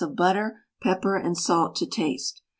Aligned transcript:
of 0.03 0.15
butter, 0.15 0.61
pepper 0.81 1.15
and 1.15 1.37
salt 1.37 1.75
to 1.75 1.85
taste. 1.85 2.41